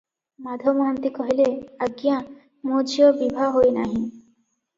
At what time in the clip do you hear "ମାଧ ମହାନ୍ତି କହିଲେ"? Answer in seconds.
0.45-1.45